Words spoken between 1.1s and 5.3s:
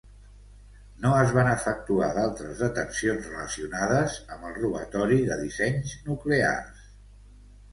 es van efectuar d'altres detencions relacionades amb el robatori